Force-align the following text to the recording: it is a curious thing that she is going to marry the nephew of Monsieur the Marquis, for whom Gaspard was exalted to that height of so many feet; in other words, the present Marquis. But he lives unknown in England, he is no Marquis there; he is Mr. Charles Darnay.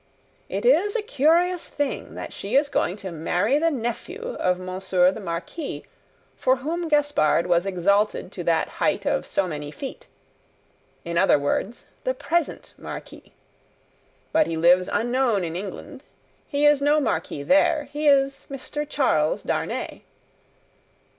it 0.49 0.65
is 0.65 0.95
a 0.95 1.01
curious 1.03 1.67
thing 1.67 2.15
that 2.15 2.33
she 2.33 2.55
is 2.55 2.69
going 2.69 2.97
to 2.97 3.11
marry 3.11 3.59
the 3.59 3.69
nephew 3.69 4.35
of 4.39 4.57
Monsieur 4.57 5.11
the 5.11 5.19
Marquis, 5.19 5.85
for 6.35 6.55
whom 6.55 6.87
Gaspard 6.87 7.45
was 7.45 7.67
exalted 7.67 8.31
to 8.31 8.43
that 8.45 8.67
height 8.81 9.05
of 9.05 9.27
so 9.27 9.47
many 9.47 9.69
feet; 9.69 10.07
in 11.05 11.19
other 11.19 11.37
words, 11.37 11.85
the 12.03 12.15
present 12.15 12.73
Marquis. 12.79 13.31
But 14.31 14.47
he 14.47 14.57
lives 14.57 14.89
unknown 14.91 15.43
in 15.43 15.55
England, 15.55 16.03
he 16.47 16.65
is 16.65 16.81
no 16.81 16.99
Marquis 16.99 17.43
there; 17.43 17.87
he 17.93 18.07
is 18.07 18.47
Mr. 18.49 18.89
Charles 18.89 19.43
Darnay. 19.43 20.01